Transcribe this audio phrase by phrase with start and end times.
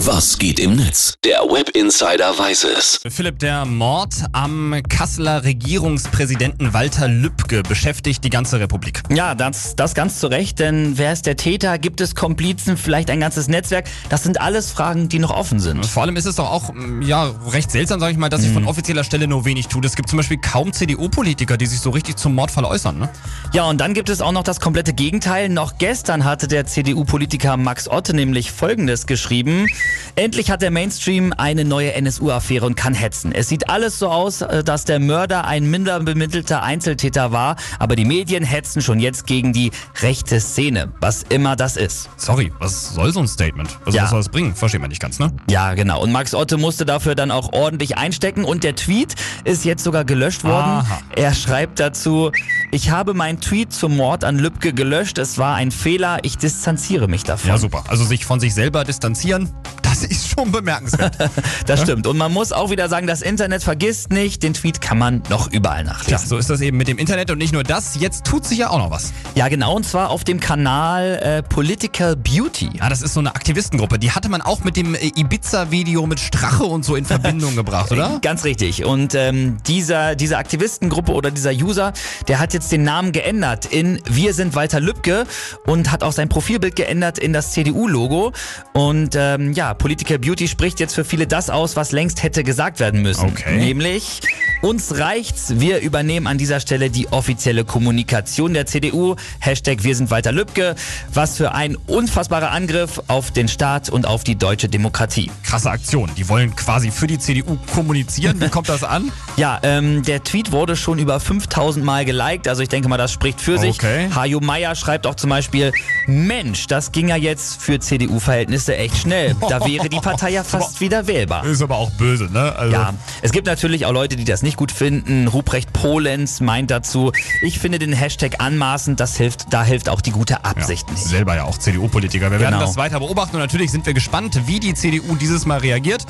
[0.00, 1.14] Was geht im Netz?
[1.24, 3.00] Der Web Insider weiß es.
[3.08, 9.02] Philipp, der Mord am Kasseler Regierungspräsidenten Walter Lübcke beschäftigt die ganze Republik.
[9.10, 11.78] Ja, das, das ganz zu Recht, denn wer ist der Täter?
[11.78, 12.76] Gibt es Komplizen?
[12.76, 13.86] Vielleicht ein ganzes Netzwerk?
[14.10, 15.84] Das sind alles Fragen, die noch offen sind.
[15.86, 18.52] Vor allem ist es doch auch mm, ja, recht seltsam, sage ich mal, dass sich
[18.52, 18.68] von Mhm.
[18.68, 19.84] offizieller Stelle nur wenig tut.
[19.86, 22.98] Es gibt zum Beispiel kaum CDU-Politiker, die sich so richtig zum Mordfall äußern.
[22.98, 23.08] Ne?
[23.54, 25.48] Ja, und dann gibt es auch noch das komplette Gegenteil.
[25.48, 29.66] Noch gestern hatte der CDU-Politiker Max Otte nämlich Folgendes geschrieben.
[30.14, 33.32] Endlich hat der Mainstream eine neue NSU-Affäre und kann hetzen.
[33.32, 37.96] Es sieht alles so aus, äh, dass der Mörder ein minder bemittelter Einzeltäter war, aber
[37.96, 39.70] die Medien hetzen schon jetzt gegen die
[40.00, 42.08] rechte Szene, was immer das ist.
[42.16, 43.68] Sorry, was soll so ein Statement?
[43.84, 44.04] Also Ja.
[44.04, 44.54] was soll das bringen?
[44.54, 45.32] Versteht man nicht ganz, ne?
[45.50, 46.00] Ja, genau.
[46.02, 50.04] Und Max Otte musste dafür dann auch ordentlich einstecken und der Tweet ist jetzt sogar
[50.04, 50.70] gelöscht worden.
[50.80, 50.98] Aha.
[51.14, 52.32] Er schreibt dazu,
[52.72, 55.18] ich habe meinen Tweet zum Mord an Lübcke gelöscht.
[55.18, 56.18] Es war ein Fehler.
[56.22, 57.48] Ich distanziere mich davon.
[57.50, 57.84] Ja, super.
[57.88, 59.50] Also sich von sich selber distanzieren,
[59.96, 61.16] das ist schon bemerkenswert.
[61.66, 62.06] Das stimmt.
[62.06, 64.42] Und man muss auch wieder sagen, das Internet vergisst nicht.
[64.42, 66.28] Den Tweet kann man noch überall ja, nachlesen.
[66.28, 67.96] so ist das eben mit dem Internet und nicht nur das.
[67.98, 69.12] Jetzt tut sich ja auch noch was.
[69.34, 69.74] Ja, genau.
[69.74, 72.70] Und zwar auf dem Kanal äh, Political Beauty.
[72.78, 73.98] Ja, das ist so eine Aktivistengruppe.
[73.98, 77.90] Die hatte man auch mit dem äh, Ibiza-Video mit Strache und so in Verbindung gebracht,
[77.90, 78.18] oder?
[78.22, 78.84] Ganz richtig.
[78.84, 81.92] Und ähm, dieser, diese Aktivistengruppe oder dieser User,
[82.28, 85.24] der hat jetzt den Namen geändert in Wir sind Walter Lübcke
[85.66, 88.32] und hat auch sein Profilbild geändert in das CDU-Logo.
[88.72, 92.80] Und ähm, ja, Political Beauty spricht jetzt für viele das aus, was längst hätte gesagt
[92.80, 93.28] werden müssen.
[93.28, 93.56] Okay.
[93.58, 94.20] Nämlich,
[94.62, 99.16] uns reicht's, wir übernehmen an dieser Stelle die offizielle Kommunikation der CDU.
[99.38, 100.74] Hashtag Wir sind Walter Lübcke.
[101.12, 105.30] Was für ein unfassbarer Angriff auf den Staat und auf die deutsche Demokratie.
[105.42, 106.10] Krasse Aktion.
[106.16, 108.40] Die wollen quasi für die CDU kommunizieren.
[108.40, 109.12] Wie kommt das an?
[109.36, 113.12] Ja, ähm, der Tweet wurde schon über 5000 Mal geliked, also ich denke mal, das
[113.12, 113.74] spricht für sich.
[113.76, 114.08] Okay.
[114.14, 115.72] Hajo Meyer schreibt auch zum Beispiel,
[116.06, 119.36] Mensch, das ging ja jetzt für CDU-Verhältnisse echt schnell.
[119.46, 121.44] Da wäre die Partei ja fast wieder wählbar.
[121.44, 122.56] Ist aber auch böse, ne?
[122.56, 125.28] Also, Ja, es gibt natürlich auch Leute, die das nicht gut finden.
[125.28, 130.12] Ruprecht Polenz meint dazu, ich finde den Hashtag anmaßend, das hilft, da hilft auch die
[130.12, 131.04] gute Absicht nicht.
[131.04, 132.30] Selber ja auch CDU-Politiker.
[132.30, 132.64] Wir werden Genau.
[132.66, 136.06] das weiter beobachten und natürlich sind wir gespannt, wie die CDU dieses Mal reagiert.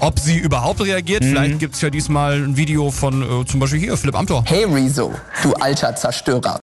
[0.00, 1.22] Ob sie überhaupt reagiert.
[1.22, 1.28] Mhm.
[1.28, 4.44] Vielleicht gibt es ja diesmal ein Video von äh, zum Beispiel hier, Philipp Amthor.
[4.46, 5.12] Hey Rezo,
[5.42, 6.58] du alter Zerstörer.